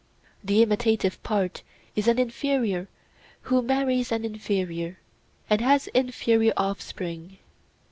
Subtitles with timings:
[0.43, 1.61] The imitative art
[1.95, 2.87] is an inferior
[3.41, 4.97] who marries an inferior,
[5.47, 7.37] and has inferior offspring.